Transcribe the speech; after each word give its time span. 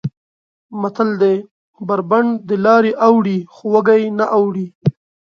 متل 0.81 1.09
دی: 1.21 1.35
بر 1.87 1.99
بنډ 2.09 2.29
دلارې 2.49 2.91
اوړي 3.07 3.37
خو 3.53 3.63
وږی 3.73 4.03
نه 4.17 4.25
اوړي. 4.37 4.67